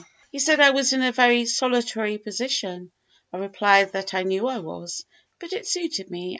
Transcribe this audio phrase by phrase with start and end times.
[0.31, 2.89] He said I was in a very solitary position.
[3.31, 5.05] I replied that I knew I was,
[5.39, 6.29] but it suited me.